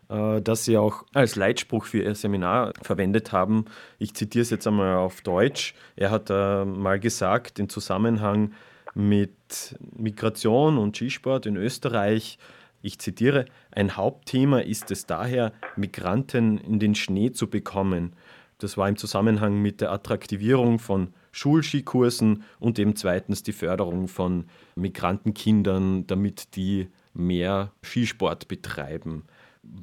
äh, 0.08 0.40
das 0.40 0.64
sie 0.64 0.76
auch 0.76 1.04
als 1.12 1.36
Leitspruch 1.36 1.86
für 1.86 2.02
ihr 2.02 2.14
Seminar 2.14 2.72
verwendet 2.82 3.32
haben. 3.32 3.64
Ich 3.98 4.14
zitiere 4.14 4.42
es 4.42 4.50
jetzt 4.50 4.66
einmal 4.66 4.96
auf 4.96 5.20
Deutsch. 5.22 5.74
Er 5.96 6.10
hat 6.10 6.30
äh, 6.30 6.64
mal 6.64 6.98
gesagt, 7.00 7.58
im 7.58 7.68
Zusammenhang 7.68 8.52
mit 8.94 9.76
Migration 9.96 10.78
und 10.78 10.96
Skisport 10.96 11.46
in 11.46 11.56
Österreich, 11.56 12.38
ich 12.82 12.98
zitiere, 12.98 13.46
ein 13.70 13.96
Hauptthema 13.96 14.58
ist 14.58 14.90
es 14.90 15.06
daher, 15.06 15.52
Migranten 15.74 16.58
in 16.58 16.78
den 16.78 16.94
Schnee 16.94 17.32
zu 17.32 17.48
bekommen. 17.48 18.12
Das 18.58 18.76
war 18.76 18.88
im 18.88 18.96
Zusammenhang 18.96 19.60
mit 19.60 19.80
der 19.80 19.90
Attraktivierung 19.90 20.78
von 20.78 21.14
Schulskikursen 21.32 22.44
und 22.60 22.78
eben 22.78 22.94
zweitens 22.94 23.42
die 23.42 23.52
Förderung 23.52 24.06
von 24.06 24.44
Migrantenkindern, 24.76 26.06
damit 26.06 26.54
die 26.56 26.88
mehr 27.14 27.72
Skisport 27.82 28.48
betreiben. 28.48 29.24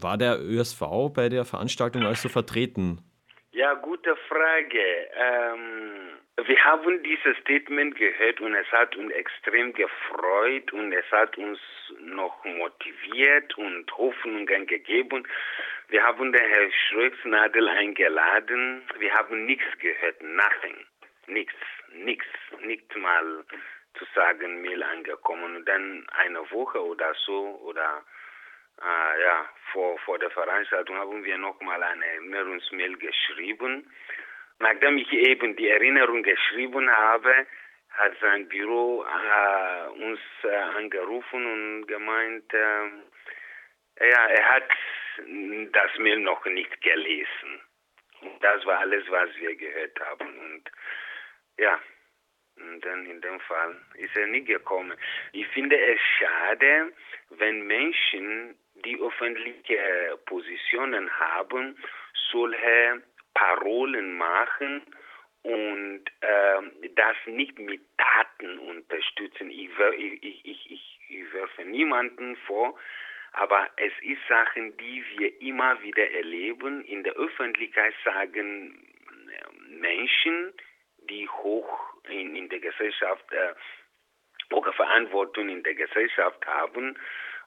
War 0.02 0.18
der 0.18 0.40
ÖSV 0.40 0.82
bei 1.14 1.30
der 1.30 1.46
Veranstaltung 1.46 2.04
also 2.04 2.30
vertreten? 2.30 3.00
Ja, 3.52 3.74
gute 3.74 4.16
Frage. 4.28 5.10
Ähm, 5.16 6.12
wir 6.46 6.64
haben 6.64 7.04
dieses 7.04 7.38
Statement 7.42 7.96
gehört 7.96 8.40
und 8.40 8.56
es 8.56 8.72
hat 8.72 8.96
uns 8.96 9.12
extrem 9.12 9.74
gefreut 9.74 10.72
und 10.74 10.94
es 10.94 11.06
hat 11.12 11.38
uns 11.38 11.60
noch 12.00 12.44
motiviert 12.46 13.58
und 13.58 13.92
Hoffnungen 13.98 14.66
gegeben. 14.66 15.28
Wir 15.90 16.04
haben 16.04 16.32
den 16.32 16.42
Herrn 16.42 16.72
Schröcksnadel 16.88 17.68
eingeladen. 17.68 18.82
Wir 18.98 19.14
haben 19.14 19.46
nichts 19.46 19.68
gehört, 19.80 20.22
nothing, 20.24 20.78
nichts, 21.28 21.54
nichts, 21.94 22.28
nicht 22.66 22.96
mal 22.96 23.44
zu 24.00 24.06
sagen, 24.16 24.62
Mail 24.62 24.82
angekommen. 24.82 25.58
Und 25.58 25.66
dann 25.66 26.08
eine 26.14 26.40
Woche 26.52 26.84
oder 26.84 27.14
so 27.26 27.60
oder 27.66 28.04
äh, 28.82 29.22
ja, 29.22 29.46
vor, 29.72 29.98
vor 30.00 30.20
der 30.20 30.32
Veranstaltung 30.32 30.98
haben 30.98 31.24
wir 31.24 31.38
nochmal 31.38 31.82
eine 31.84 32.06
Erinnerungsmail 32.06 32.98
geschrieben. 32.98 33.92
Nachdem 34.60 34.98
ich 34.98 35.12
eben 35.12 35.56
die 35.56 35.70
Erinnerung 35.70 36.24
geschrieben 36.24 36.90
habe, 36.90 37.48
hat 37.90 38.14
sein 38.22 38.48
Büro 38.48 39.04
äh, 39.04 39.90
uns 40.04 40.20
äh, 40.44 40.56
angerufen 40.56 41.46
und 41.46 41.88
gemeint, 41.88 42.54
äh, 42.54 44.08
ja, 44.08 44.28
er 44.28 44.50
hat 44.50 44.70
das 45.74 45.98
Mail 45.98 46.20
noch 46.20 46.46
nicht 46.46 46.82
gelesen. 46.82 47.62
Und 48.22 48.44
das 48.44 48.66
war 48.66 48.80
alles, 48.80 49.04
was 49.10 49.30
wir 49.38 49.56
gehört 49.56 50.00
haben. 50.00 50.28
Und 50.28 50.72
ja, 51.58 51.80
und 52.58 52.86
dann 52.86 53.06
in 53.06 53.22
dem 53.22 53.40
Fall 53.42 53.76
ist 53.96 54.16
er 54.16 54.28
nicht 54.28 54.48
gekommen. 54.48 54.98
Ich 55.34 55.48
finde 55.48 55.78
es 55.78 56.00
schade, 56.20 56.94
wenn 57.30 57.66
Menschen 57.66 58.56
die 58.82 59.00
öffentliche 59.00 60.20
Positionen 60.26 61.10
haben, 61.20 61.78
solche 62.32 63.02
Parolen 63.34 64.18
machen 64.18 64.82
und 65.44 66.04
äh, 66.22 66.90
das 66.96 67.16
nicht 67.26 67.58
mit 67.58 67.82
Daten 67.98 68.60
unterstützen. 68.60 69.50
Ich, 69.50 69.70
ich, 69.98 70.24
ich, 70.24 70.72
ich, 70.72 71.00
ich 71.10 71.34
werfe 71.34 71.66
niemanden 71.66 72.36
vor, 72.48 72.78
aber 73.34 73.70
es 73.78 73.94
ist 74.02 74.22
Sachen, 74.28 74.76
die 74.78 75.04
wir 75.18 75.42
immer 75.42 75.82
wieder 75.82 76.12
erleben. 76.12 76.84
In 76.86 77.04
der 77.04 77.14
Öffentlichkeit 77.14 77.94
sagen 78.04 78.88
äh, 79.30 79.72
Menschen, 79.80 80.54
die 81.10 81.28
hoch 81.28 81.80
in, 82.10 82.36
in 82.36 82.50
der 82.50 82.60
Gesellschaft, 82.60 83.26
äh, 83.32 83.54
hohe 84.54 84.74
Verantwortung 84.74 85.50
in 85.50 85.64
der 85.64 85.76
Gesellschaft 85.76 86.46
haben, 86.46 86.98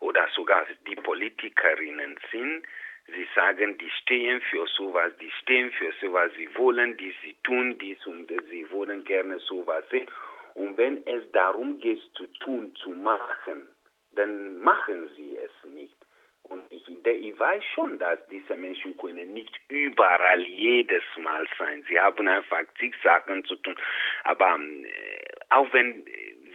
oder 0.00 0.28
sogar 0.34 0.66
die 0.86 0.96
Politikerinnen 0.96 2.18
sind, 2.30 2.64
sie 3.06 3.26
sagen, 3.34 3.76
die 3.78 3.90
stehen 4.02 4.40
für 4.42 4.66
sowas, 4.68 5.12
die 5.20 5.30
stehen 5.42 5.70
für 5.72 5.92
sowas, 6.00 6.30
sie 6.36 6.48
wollen 6.56 6.96
dies, 6.96 7.14
sie 7.22 7.36
tun 7.42 7.78
dies 7.78 8.04
und 8.06 8.30
sie 8.50 8.70
wollen 8.70 9.04
gerne 9.04 9.38
sowas 9.40 9.84
sehen. 9.90 10.06
Und 10.54 10.76
wenn 10.76 11.04
es 11.06 11.30
darum 11.32 11.78
geht 11.80 12.00
zu 12.14 12.26
tun, 12.40 12.74
zu 12.76 12.90
machen, 12.90 13.68
dann 14.12 14.58
machen 14.60 15.10
sie 15.16 15.36
es 15.36 15.70
nicht. 15.70 15.94
Und 16.44 16.62
ich, 16.70 16.86
ich 16.86 17.38
weiß 17.38 17.64
schon, 17.74 17.98
dass 17.98 18.18
diese 18.28 18.54
Menschen 18.54 18.96
können 18.98 19.32
nicht 19.32 19.58
überall 19.68 20.42
jedes 20.42 21.02
Mal 21.16 21.46
sein. 21.58 21.84
Sie 21.88 21.98
haben 21.98 22.28
einfach 22.28 22.62
zig 22.78 22.94
Sachen 23.02 23.44
zu 23.46 23.56
tun. 23.56 23.74
Aber 24.24 24.58
äh, 24.58 25.24
auch 25.48 25.72
wenn 25.72 26.04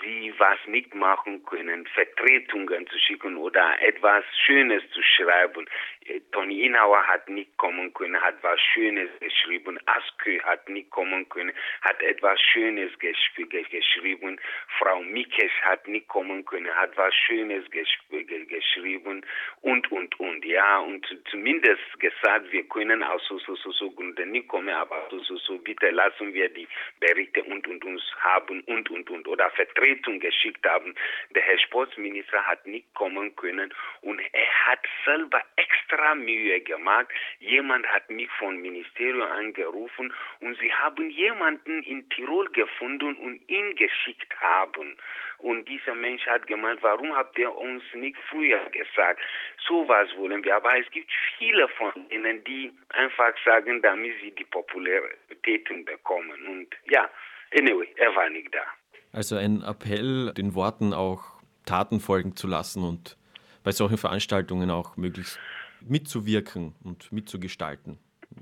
sie 0.01 0.33
was 0.37 0.57
nicht 0.67 0.93
machen 0.95 1.43
können, 1.45 1.85
Vertretungen 1.87 2.87
zu 2.87 2.97
schicken 2.99 3.37
oder 3.37 3.81
etwas 3.81 4.23
Schönes 4.45 4.83
zu 4.91 5.01
schreiben. 5.03 5.65
Äh, 6.05 6.21
Toni 6.31 6.61
Inauer 6.65 7.05
hat 7.07 7.29
nicht 7.29 7.55
kommen 7.57 7.93
können, 7.93 8.19
hat 8.21 8.35
was 8.41 8.59
Schönes 8.73 9.09
geschrieben. 9.19 9.79
Askö 9.85 10.39
hat 10.43 10.67
nicht 10.69 10.89
kommen 10.89 11.27
können, 11.29 11.53
hat 11.81 12.01
etwas 12.01 12.39
Schönes 12.41 12.97
gesch 12.99 13.31
geschrieben. 13.35 14.39
Frau 14.77 15.01
Mikesch 15.01 15.61
hat 15.61 15.87
nicht 15.87 16.07
kommen 16.07 16.45
können, 16.45 16.73
hat 16.75 16.95
was 16.97 17.13
Schönes 17.15 17.69
gesch 17.71 17.99
geschrieben 18.47 19.25
und, 19.61 19.91
und, 19.91 20.19
und. 20.19 20.45
Ja, 20.45 20.79
und 20.79 21.05
zumindest 21.29 21.99
gesagt, 21.99 22.51
wir 22.51 22.63
können 22.63 23.03
aus 23.03 23.21
so, 23.27 23.37
so, 23.39 23.55
so, 23.55 23.71
so 23.71 23.91
Gründen 23.91 24.31
nicht 24.31 24.47
kommen, 24.47 24.69
aber 24.69 25.07
so, 25.09 25.19
so, 25.19 25.37
so, 25.37 25.57
bitte 25.57 25.89
lassen 25.89 26.33
wir 26.33 26.49
die 26.49 26.67
Berichte 26.99 27.43
und, 27.43 27.67
und 27.67 27.83
uns 27.85 28.01
haben 28.19 28.61
und, 28.61 28.89
und, 28.89 29.09
und. 29.09 29.27
Oder 29.27 29.49
Vertretungen 29.51 29.88
Vertretung 29.89 30.19
geschickt 30.19 30.65
haben. 30.65 30.95
Der 31.35 31.41
Herr 31.41 31.57
Sportsminister 31.59 32.45
hat 32.45 32.65
nicht 32.65 32.93
kommen 32.93 33.35
können 33.35 33.73
und 34.01 34.19
er 34.19 34.65
hat 34.67 34.79
selber 35.05 35.41
extra 35.55 36.15
Mühe 36.15 36.61
gemacht. 36.61 37.07
Jemand 37.39 37.87
hat 37.87 38.09
mich 38.09 38.29
vom 38.37 38.57
Ministerium 38.57 39.21
angerufen 39.21 40.13
und 40.41 40.57
sie 40.59 40.71
haben 40.73 41.09
jemanden 41.09 41.83
in 41.83 42.07
Tirol 42.09 42.49
gefunden 42.51 43.15
und 43.15 43.41
ihn 43.49 43.75
geschickt 43.75 44.33
haben. 44.39 44.97
Und 45.39 45.67
dieser 45.69 45.95
Mensch 45.95 46.25
hat 46.27 46.47
gemeint, 46.47 46.83
warum 46.83 47.15
habt 47.15 47.37
ihr 47.37 47.55
uns 47.55 47.83
nicht 47.93 48.17
früher 48.29 48.59
gesagt? 48.71 49.21
So 49.67 49.87
was 49.87 50.15
wollen 50.17 50.43
wir. 50.43 50.55
Aber 50.55 50.77
es 50.77 50.89
gibt 50.91 51.11
viele 51.37 51.67
von 51.69 51.93
ihnen, 52.09 52.43
die 52.43 52.71
einfach 52.89 53.33
sagen, 53.45 53.81
damit 53.81 54.19
sie 54.21 54.31
die 54.31 54.43
Popularitäten 54.43 55.85
bekommen. 55.85 56.45
Und 56.45 56.67
ja, 56.91 57.09
anyway, 57.57 57.87
er 57.95 58.13
war 58.15 58.29
nicht 58.29 58.53
da. 58.53 58.65
Also 59.11 59.35
ein 59.35 59.63
Appell, 59.63 60.33
den 60.33 60.53
Worten 60.55 60.93
auch 60.93 61.23
Taten 61.65 61.99
folgen 61.99 62.35
zu 62.35 62.47
lassen 62.47 62.83
und 62.83 63.17
bei 63.63 63.71
solchen 63.71 63.97
Veranstaltungen 63.97 64.69
auch 64.71 64.97
möglichst 64.97 65.39
mitzuwirken 65.81 66.75
und 66.83 67.11
mitzugestalten. 67.11 67.99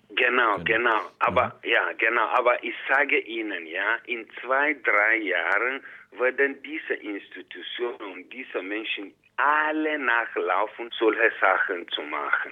Genau, 0.10 0.58
genau. 0.58 0.64
genau. 0.64 1.02
Aber 1.20 1.60
mhm. 1.64 1.70
ja, 1.70 1.92
genau. 1.98 2.26
Aber 2.28 2.64
ich 2.64 2.76
sage 2.90 3.20
Ihnen, 3.20 3.66
ja, 3.68 3.96
in 4.06 4.28
zwei, 4.42 4.74
drei 4.84 5.18
Jahren 5.18 5.82
werden 6.12 6.62
diese 6.64 6.94
Institutionen 6.96 8.14
und 8.14 8.34
diese 8.34 8.62
Menschen 8.62 9.14
alle 9.38 10.00
nachlaufen, 10.00 10.90
solche 10.98 11.32
Sachen 11.40 11.88
zu 11.90 12.02
machen. 12.02 12.52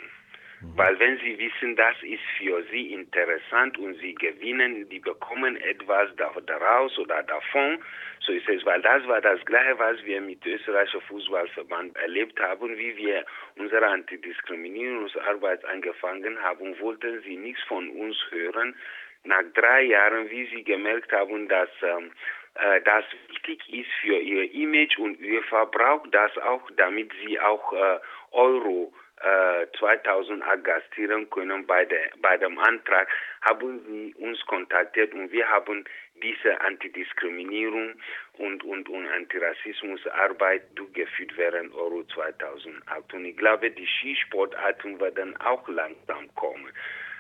Mhm. 0.62 0.78
Weil 0.78 1.00
wenn 1.00 1.18
sie 1.20 1.38
wissen, 1.38 1.76
das 1.76 1.96
ist 2.04 2.24
für 2.38 2.64
sie 2.72 2.94
interessant 2.94 3.78
und 3.78 3.96
sie 3.96 4.16
gewinnen, 4.16 4.88
die 4.90 5.00
bekommen 5.00 5.58
etwas 5.58 6.10
daraus 6.16 6.98
oder 6.98 7.24
davon, 7.24 7.80
so 8.20 8.32
ist 8.32 8.48
es. 8.50 8.66
Weil 8.66 8.82
das 8.82 9.06
war 9.08 9.22
das 9.22 9.44
Gleiche, 9.46 9.78
was 9.80 10.04
wir 10.06 10.22
mit 10.22 10.46
österreichischen 10.46 11.02
Fußballverband 11.02 11.96
erlebt 11.98 12.40
haben, 12.40 12.78
wie 12.78 12.96
wir 12.98 13.26
unsere 13.58 13.88
Antidiskriminierungsarbeit 13.88 15.64
angefangen 15.66 16.42
haben, 16.42 16.80
wollten 16.80 17.22
sie 17.24 17.38
nichts 17.38 17.64
von 17.64 17.90
uns 17.90 18.18
hören. 18.30 18.76
Nach 19.24 19.44
drei 19.56 19.84
Jahren, 19.84 20.30
wie 20.30 20.46
sie 20.48 20.64
gemerkt 20.64 21.12
haben, 21.12 21.48
dass 21.48 21.70
ähm, 21.82 22.12
äh, 22.56 22.82
das 22.82 23.04
wichtig 23.28 23.62
ist 23.74 23.92
für 24.02 24.18
ihr 24.18 24.52
Image 24.54 24.98
und 24.98 25.20
UEFA 25.20 25.66
braucht 25.66 26.14
das 26.14 26.38
auch, 26.38 26.70
damit 26.78 27.12
sie 27.26 27.40
auch 27.40 27.74
äh, 27.74 28.00
Euro 28.32 28.94
2008 29.80 30.60
äh, 30.60 30.62
gastieren 30.62 31.30
können. 31.30 31.66
Bei, 31.66 31.86
der, 31.86 32.12
bei 32.22 32.38
dem 32.38 32.58
Antrag 32.60 33.08
haben 33.42 33.80
sie 33.88 34.14
uns 34.16 34.40
kontaktiert 34.46 35.14
und 35.14 35.32
wir 35.32 35.48
haben 35.48 35.86
diese 36.22 36.60
Antidiskriminierung 36.62 37.94
und, 38.34 38.64
und, 38.64 38.90
und 38.90 39.08
Antirassismusarbeit 39.08 40.64
durchgeführt 40.76 41.32
während 41.38 41.74
Euro 41.74 42.04
2008. 42.14 43.14
Und 43.14 43.26
ich 43.26 43.38
glaube, 43.38 43.72
die 43.72 43.88
Skisportarten 43.88 45.00
werden 45.00 45.36
auch 45.38 45.68
langsam 45.68 46.34
kommen. 46.36 46.72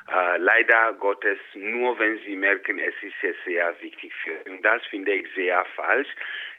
Äh, 0.07 0.38
leider 0.38 0.93
Gottes 0.93 1.39
nur, 1.55 1.97
wenn 1.97 2.19
sie 2.19 2.35
merken, 2.35 2.77
es 2.77 2.93
ist 3.01 3.15
sehr, 3.21 3.33
sehr 3.43 3.81
wichtig 3.81 4.13
für 4.24 4.38
sie. 4.43 4.51
Und 4.51 4.62
das 4.62 4.85
finde 4.85 5.13
ich 5.13 5.27
sehr 5.33 5.65
falsch. 5.75 6.09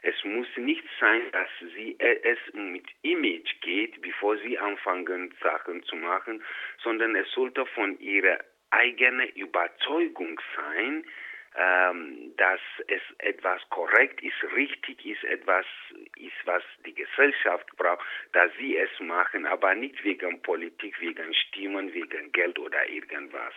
Es 0.01 0.21
muss 0.25 0.47
nicht 0.57 0.83
sein, 0.99 1.21
dass 1.31 1.47
sie 1.73 1.95
äh, 1.99 2.19
es 2.23 2.39
mit 2.53 2.85
Image 3.03 3.61
geht, 3.61 4.01
bevor 4.01 4.37
sie 4.39 4.59
anfangen, 4.59 5.33
Sachen 5.41 5.81
zu 5.83 5.95
machen, 5.95 6.43
sondern 6.83 7.15
es 7.15 7.31
sollte 7.31 7.65
von 7.67 7.97
ihrer 7.99 8.39
eigenen 8.71 9.29
Überzeugung 9.29 10.41
sein, 10.55 11.05
ähm, 11.57 12.33
dass 12.37 12.59
es 12.87 13.01
etwas 13.17 13.59
korrekt 13.71 14.21
ist, 14.21 14.35
richtig 14.55 15.03
ist, 15.05 15.23
etwas 15.23 15.65
ist, 16.17 16.37
was 16.45 16.61
die 16.85 16.93
Gesellschaft 16.93 17.65
braucht, 17.77 18.05
dass 18.33 18.51
sie 18.59 18.77
es 18.77 18.89
machen, 18.99 19.47
aber 19.47 19.73
nicht 19.73 20.03
wegen 20.03 20.39
Politik, 20.43 20.99
wegen 21.01 21.33
Stimmen, 21.33 21.91
wegen 21.93 22.31
Geld 22.31 22.59
oder 22.59 22.87
irgendwas. 22.87 23.53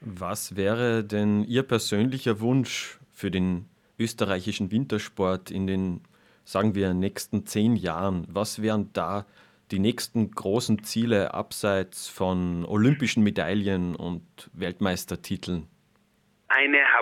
Was 0.00 0.56
wäre 0.56 1.04
denn 1.04 1.44
Ihr 1.44 1.62
persönlicher 1.62 2.40
Wunsch 2.40 2.98
für 3.12 3.30
den 3.30 3.68
österreichischen 3.98 4.70
Wintersport 4.70 5.50
in 5.50 5.66
den, 5.66 6.00
sagen 6.44 6.74
wir, 6.74 6.94
nächsten 6.94 7.44
zehn 7.44 7.76
Jahren? 7.76 8.26
Was 8.30 8.62
wären 8.62 8.94
da 8.94 9.26
die 9.70 9.78
nächsten 9.78 10.30
großen 10.30 10.84
Ziele 10.84 11.34
abseits 11.34 12.08
von 12.08 12.64
olympischen 12.64 13.22
Medaillen 13.22 13.94
und 13.94 14.22
Weltmeistertiteln? 14.54 15.68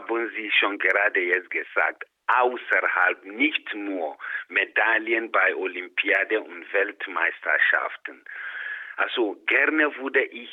Haben 0.08 0.30
Sie 0.34 0.50
schon 0.52 0.78
gerade 0.78 1.20
jetzt 1.20 1.50
gesagt, 1.50 2.04
außerhalb 2.28 3.24
nicht 3.24 3.74
nur 3.74 4.16
Medaillen 4.48 5.30
bei 5.30 5.54
Olympiade 5.54 6.40
und 6.40 6.72
Weltmeisterschaften. 6.72 8.24
Also 8.96 9.34
gerne 9.46 9.94
würde 9.96 10.24
ich 10.24 10.50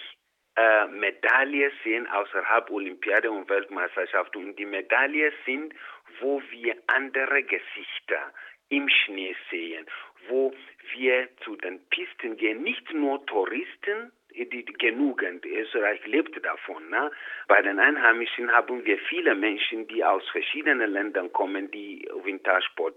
äh, 0.57 0.87
Medaillen 0.87 1.71
sehen 1.83 2.05
außerhalb 2.07 2.69
Olympiade 2.69 3.31
und 3.31 3.49
Weltmeisterschaften. 3.49 4.43
Und 4.43 4.59
die 4.59 4.65
Medaillen 4.65 5.31
sind, 5.45 5.73
wo 6.19 6.41
wir 6.49 6.75
andere 6.87 7.43
Gesichter 7.43 8.33
im 8.69 8.89
Schnee 8.89 9.35
sehen, 9.49 9.85
wo 10.27 10.53
wir 10.93 11.29
zu 11.45 11.55
den 11.55 11.79
Pisten 11.89 12.35
gehen, 12.35 12.61
nicht 12.61 12.91
nur 12.93 13.25
Touristen, 13.25 14.11
die, 14.35 14.65
genügend. 14.65 15.45
Österreich 15.45 16.05
lebt 16.05 16.43
davon. 16.45 16.89
Ne? 16.89 17.11
Bei 17.47 17.61
den 17.61 17.79
Einheimischen 17.79 18.51
haben 18.51 18.85
wir 18.85 18.97
viele 19.09 19.35
Menschen, 19.35 19.87
die 19.87 20.03
aus 20.03 20.27
verschiedenen 20.29 20.91
Ländern 20.91 21.31
kommen, 21.31 21.71
die 21.71 22.07
Wintersport 22.23 22.95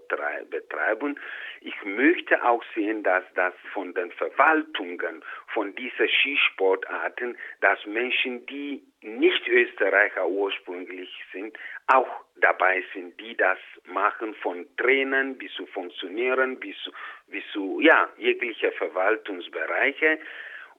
betreiben. 0.49 1.19
Ich 1.61 1.75
möchte 1.83 2.43
auch 2.43 2.63
sehen, 2.75 3.03
dass 3.03 3.23
das 3.35 3.53
von 3.73 3.93
den 3.93 4.11
Verwaltungen 4.11 5.23
von 5.53 5.73
diesen 5.75 6.07
Skisportarten, 6.07 7.37
dass 7.61 7.85
Menschen, 7.85 8.45
die 8.45 8.83
nicht 9.01 9.47
Österreicher 9.47 10.27
ursprünglich 10.27 11.09
sind, 11.31 11.57
auch 11.87 12.25
dabei 12.37 12.83
sind, 12.93 13.19
die 13.19 13.35
das 13.35 13.57
machen, 13.85 14.33
von 14.35 14.65
Trainern 14.77 15.37
bis 15.37 15.51
zu 15.53 15.65
Funktionieren, 15.67 16.59
bis 16.59 16.75
zu, 16.83 16.91
bis 17.27 17.43
zu 17.51 17.79
ja, 17.81 18.09
jegliche 18.17 18.71
Verwaltungsbereiche. 18.73 20.19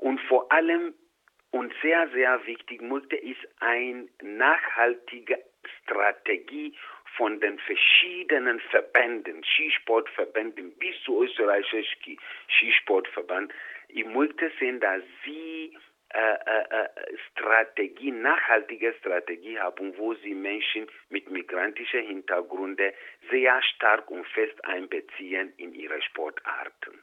Und 0.00 0.18
vor 0.22 0.50
allem 0.50 0.94
und 1.50 1.72
sehr, 1.82 2.08
sehr 2.10 2.46
wichtig, 2.46 2.80
Mulde 2.80 3.16
ist 3.16 3.40
eine 3.58 4.08
nachhaltige 4.22 5.38
Strategie 5.82 6.74
von 7.16 7.38
den 7.40 7.58
verschiedenen 7.58 8.60
Verbänden, 8.70 9.44
Skisportverbänden 9.44 10.72
bis 10.78 10.94
zu 11.04 11.22
österreichischen 11.22 12.18
Skisportverband. 12.48 13.52
Ich 13.88 14.06
möchte 14.06 14.50
sehen, 14.58 14.80
dass 14.80 15.02
sie 15.24 15.76
äh, 16.14 16.18
äh, 16.18 16.82
äh, 16.82 16.88
Strategie, 17.30 18.10
nachhaltige 18.10 18.94
Strategie 19.00 19.58
haben, 19.58 19.96
wo 19.98 20.14
sie 20.14 20.34
Menschen 20.34 20.86
mit 21.10 21.30
migrantischer 21.30 22.00
Hintergrund 22.00 22.80
sehr 23.30 23.62
stark 23.74 24.10
und 24.10 24.26
fest 24.28 24.64
einbeziehen 24.64 25.52
in 25.58 25.74
ihre 25.74 26.00
Sportarten. 26.02 26.98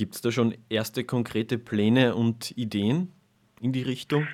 Gibt 0.00 0.14
es 0.14 0.22
da 0.22 0.32
schon 0.32 0.54
erste 0.70 1.04
konkrete 1.04 1.58
Pläne 1.58 2.14
und 2.14 2.56
Ideen 2.56 3.12
in 3.60 3.70
die 3.74 3.82
Richtung? 3.82 4.26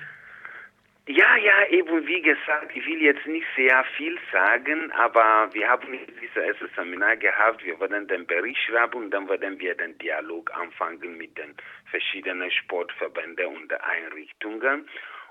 Ja, 1.07 1.35
ja, 1.35 1.67
eben 1.71 2.07
wie 2.07 2.21
gesagt, 2.21 2.71
ich 2.73 2.85
will 2.85 3.01
jetzt 3.01 3.27
nicht 3.27 3.45
sehr 3.57 3.83
viel 3.97 4.17
sagen, 4.31 4.89
aber 4.93 5.49
wir 5.51 5.67
haben 5.67 5.91
dieses 6.21 6.37
erste 6.37 6.69
Seminar 6.73 7.17
gehabt, 7.17 7.65
wir 7.65 7.77
werden 7.81 8.07
den 8.07 8.25
Bericht 8.25 8.61
schreiben 8.61 8.95
und 8.95 9.11
dann 9.11 9.27
werden 9.27 9.59
wir 9.59 9.75
den 9.75 9.97
Dialog 9.97 10.49
anfangen 10.55 11.17
mit 11.17 11.37
den 11.37 11.53
verschiedenen 11.91 12.49
Sportverbänden 12.49 13.47
und 13.47 13.73
Einrichtungen 13.81 14.87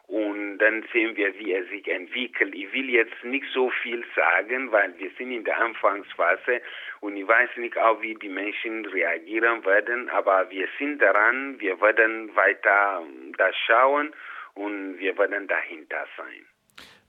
und 0.09 0.59
dann 0.59 0.85
sehen 0.93 1.17
wir, 1.17 1.37
wie 1.39 1.53
er 1.53 1.65
sich 1.67 1.87
entwickelt. 1.89 2.55
Ich 2.55 2.73
will 2.73 2.89
jetzt 2.89 3.25
nicht 3.25 3.47
so 3.53 3.71
viel 3.83 4.05
sagen, 4.15 4.71
weil 4.71 4.97
wir 4.99 5.11
sind 5.19 5.33
in 5.33 5.45
der 5.45 5.61
Anfangsphase 5.61 6.61
und 7.01 7.17
ich 7.17 7.27
weiß 7.27 7.51
nicht 7.57 7.77
auch, 7.77 8.01
wie 8.01 8.15
die 8.15 8.29
Menschen 8.29 8.87
reagieren 8.87 9.65
werden, 9.65 10.09
aber 10.11 10.49
wir 10.51 10.69
sind 10.79 11.03
daran, 11.03 11.59
wir 11.59 11.81
werden 11.81 12.35
weiter 12.37 13.03
das 13.37 13.55
schauen 13.67 14.13
und 14.55 14.99
wir 14.99 15.19
werden 15.19 15.49
dahinter 15.49 16.07
sein. 16.17 16.47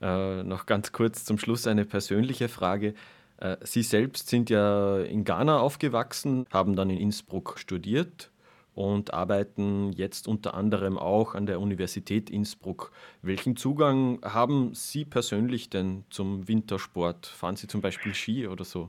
Äh, 0.02 0.44
noch 0.44 0.66
ganz 0.66 0.92
kurz 0.92 1.24
zum 1.24 1.38
Schluss 1.38 1.68
eine 1.68 1.86
persönliche 1.86 2.50
Frage. 2.50 2.96
Äh, 3.40 3.58
Sie 3.62 3.84
selbst 3.84 4.30
sind 4.30 4.50
ja 4.50 5.00
in 5.02 5.24
Ghana 5.24 5.60
aufgewachsen, 5.60 6.48
haben 6.52 6.76
dann 6.76 6.90
in 6.90 6.98
Innsbruck 6.98 7.60
studiert 7.60 8.32
und 8.78 9.12
arbeiten 9.14 9.92
jetzt 9.92 10.28
unter 10.28 10.54
anderem 10.54 11.00
auch 11.00 11.34
an 11.34 11.48
der 11.48 11.60
Universität 11.60 12.30
Innsbruck. 12.30 12.92
Welchen 13.24 13.56
Zugang 13.56 14.20
haben 14.24 14.76
Sie 14.76 15.04
persönlich 15.04 15.72
denn 15.72 16.06
zum 16.12 16.48
Wintersport? 16.48 17.26
Fahren 17.26 17.56
Sie 17.56 17.68
zum 17.68 17.82
Beispiel 17.82 18.14
Ski 18.14 18.48
oder 18.48 18.64
so? 18.64 18.88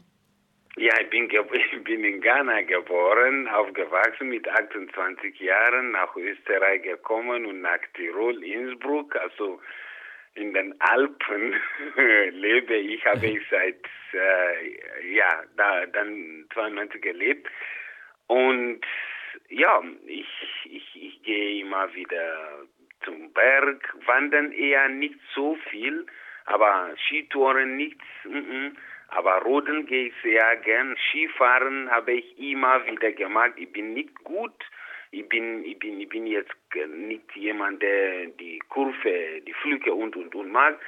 Ja, 0.76 0.92
ich 1.00 1.08
bin, 1.08 1.30
ich 1.72 1.84
bin 1.84 2.04
in 2.04 2.20
Ghana 2.20 2.60
geboren, 2.62 3.48
aufgewachsen 3.48 4.28
mit 4.28 4.46
28 4.46 5.40
Jahren, 5.40 5.92
nach 5.92 6.14
Österreich 6.16 6.82
gekommen 6.82 7.46
und 7.46 7.62
nach 7.62 7.80
Tirol, 7.94 8.44
Innsbruck. 8.44 9.16
Also 9.16 9.58
in 10.34 10.52
den 10.52 10.74
Alpen 10.80 11.54
lebe. 12.32 12.76
Ich 12.76 13.04
habe 13.06 13.26
ich 13.26 13.40
seit 13.50 13.84
äh, 14.12 15.14
ja 15.14 15.44
da 15.56 15.86
dann 15.86 16.44
92 16.52 17.00
gelebt 17.00 17.48
und 18.26 18.80
ja 19.48 19.82
ich 20.06 20.28
ich 20.64 21.02
ich 21.02 21.22
gehe 21.22 21.60
immer 21.60 21.92
wieder 21.94 22.66
zum 23.04 23.32
Berg 23.32 23.94
wandern 24.06 24.52
eher 24.52 24.88
nicht 24.88 25.18
so 25.34 25.56
viel, 25.70 26.06
aber 26.46 26.94
Skitouren 27.06 27.76
nichts. 27.76 28.04
Mm 28.24 28.36
-mm. 28.36 28.76
Aber 29.08 29.40
Rodeln 29.42 29.86
gehe 29.86 30.08
ich 30.08 30.14
sehr 30.22 30.56
gern. 30.56 30.96
Skifahren 31.08 31.90
habe 31.90 32.12
ich 32.12 32.38
immer 32.38 32.84
wieder 32.86 33.12
gemacht. 33.12 33.52
Ich 33.56 33.72
bin 33.72 33.94
nicht 33.94 34.14
gut. 34.24 34.52
Ich 35.10 35.26
bin, 35.26 35.64
ich 35.64 35.78
bin, 35.78 35.98
ich 35.98 36.08
bin 36.10 36.26
jetzt 36.26 36.54
nicht 36.74 37.34
jemand, 37.34 37.80
der 37.80 38.26
die 38.26 38.58
Kurve, 38.68 39.40
die 39.46 39.54
Flüge 39.54 39.94
und 39.94 40.14
und 40.16 40.34
und 40.34 40.52
mag. 40.52 40.78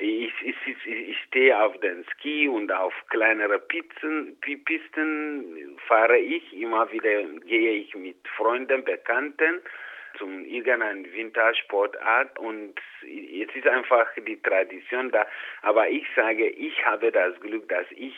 Ich, 0.00 0.32
ich, 0.42 0.56
ich, 0.66 0.86
ich 0.86 1.18
stehe 1.26 1.60
auf 1.60 1.78
den 1.80 2.04
Ski 2.12 2.48
und 2.48 2.70
auf 2.70 2.94
kleinere 3.08 3.58
Pisten, 3.58 4.36
Pisten 4.40 5.78
fahre 5.86 6.18
ich. 6.18 6.52
Immer 6.52 6.90
wieder 6.92 7.24
gehe 7.46 7.72
ich 7.72 7.94
mit 7.94 8.16
Freunden, 8.36 8.84
Bekannten 8.84 9.60
zum 10.18 10.44
irgendeiner 10.44 11.04
Wintersportart 11.12 12.38
und 12.38 12.74
es 13.02 13.54
ist 13.54 13.66
einfach 13.66 14.06
die 14.26 14.40
Tradition 14.42 15.10
da. 15.10 15.26
Aber 15.62 15.88
ich 15.88 16.06
sage, 16.14 16.48
ich 16.48 16.84
habe 16.84 17.12
das 17.12 17.38
Glück, 17.40 17.68
dass 17.68 17.86
ich 17.90 18.14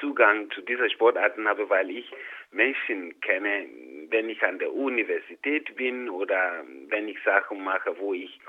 Zugang 0.00 0.50
zu 0.50 0.62
dieser 0.62 0.88
Sportarten 0.90 1.46
habe, 1.46 1.68
weil 1.68 1.90
ich 1.90 2.10
Menschen 2.50 3.18
kenne, 3.20 3.66
wenn 4.10 4.28
ich 4.28 4.42
an 4.42 4.58
der 4.58 4.72
Universität 4.72 5.74
bin 5.76 6.08
oder 6.08 6.64
wenn 6.88 7.08
ich 7.08 7.18
Sachen 7.24 7.62
mache, 7.62 7.96
wo 7.98 8.14
ich 8.14 8.40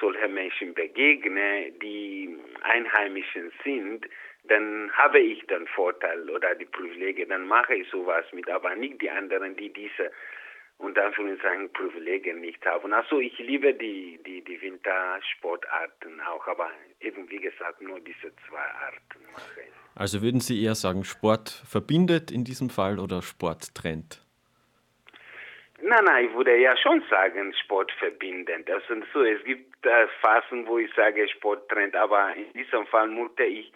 solche 0.00 0.28
Menschen 0.28 0.74
begegne, 0.74 1.72
die 1.82 2.36
Einheimischen 2.62 3.52
sind, 3.64 4.06
dann 4.44 4.90
habe 4.92 5.18
ich 5.18 5.44
den 5.46 5.66
Vorteil 5.68 6.28
oder 6.30 6.54
die 6.54 6.66
Privilegien, 6.66 7.30
dann 7.30 7.46
mache 7.46 7.74
ich 7.74 7.88
sowas 7.90 8.24
mit, 8.32 8.48
aber 8.48 8.74
nicht 8.76 9.00
die 9.02 9.10
anderen, 9.10 9.56
die 9.56 9.72
diese 9.72 10.10
und 10.78 10.98
Anführungszeichen 10.98 11.72
Privilegien 11.72 12.40
nicht 12.40 12.64
haben. 12.66 12.92
Also 12.92 13.18
ich 13.18 13.38
liebe 13.38 13.72
die, 13.74 14.20
die, 14.26 14.42
die 14.44 14.60
Wintersportarten 14.60 16.20
auch, 16.20 16.46
aber 16.46 16.70
eben 17.00 17.28
wie 17.30 17.38
gesagt 17.38 17.80
nur 17.80 17.98
diese 18.00 18.34
zwei 18.48 18.58
Arten 18.58 19.24
mache 19.32 19.60
ich. 19.60 19.72
Also 19.94 20.20
würden 20.20 20.40
Sie 20.40 20.62
eher 20.62 20.74
sagen, 20.74 21.04
Sport 21.04 21.48
verbindet 21.48 22.30
in 22.30 22.44
diesem 22.44 22.68
Fall 22.68 22.98
oder 22.98 23.22
Sport 23.22 23.74
trennt? 23.74 24.22
Nein, 25.80 26.04
nein, 26.04 26.26
ich 26.26 26.34
würde 26.34 26.56
ja 26.56 26.76
schon 26.76 27.02
sagen, 27.08 27.54
Sport 27.64 27.92
verbindend. 27.92 28.70
Also 28.70 29.02
so, 29.12 29.22
es 29.22 29.42
gibt 29.44 29.75
Phasen, 30.20 30.66
wo 30.66 30.78
ich 30.78 30.92
sage, 30.94 31.28
Sport 31.28 31.68
trennt, 31.68 31.94
aber 31.94 32.34
in 32.34 32.52
diesem 32.52 32.86
Fall 32.86 33.08
musste 33.08 33.44
ich 33.44 33.72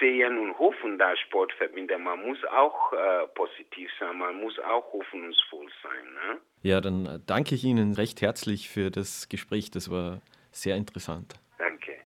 sehen 0.00 0.38
und 0.38 0.58
hoffen, 0.58 0.98
dass 0.98 1.18
Sport 1.20 1.52
verbindet. 1.54 1.98
Man 1.98 2.20
muss 2.26 2.38
auch 2.44 2.92
äh, 2.92 3.26
positiv 3.34 3.90
sein, 3.98 4.18
man 4.18 4.40
muss 4.40 4.58
auch 4.58 4.92
hoffnungsvoll 4.92 5.68
sein. 5.82 6.14
Ne? 6.14 6.40
Ja, 6.62 6.80
dann 6.80 7.22
danke 7.26 7.54
ich 7.54 7.64
Ihnen 7.64 7.94
recht 7.94 8.20
herzlich 8.20 8.68
für 8.68 8.90
das 8.90 9.28
Gespräch. 9.28 9.70
Das 9.70 9.90
war 9.90 10.20
sehr 10.50 10.76
interessant. 10.76 11.34